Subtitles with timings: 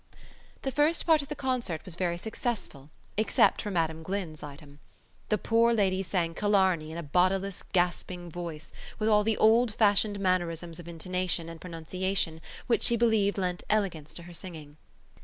[0.63, 4.79] The first part of the concert was very successful except for Madam Glynn's item.
[5.29, 10.19] The poor lady sang Killarney in a bodiless gasping voice, with all the old fashioned
[10.19, 14.77] mannerisms of intonation and pronunciation which she believed lent elegance to her singing.